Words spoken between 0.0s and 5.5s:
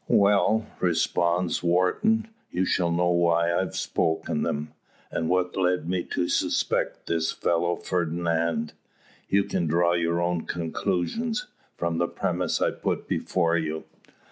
"Well," responds Wharton, "you shall know why I've spoken them, and